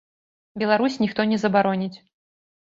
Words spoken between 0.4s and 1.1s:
Беларусь,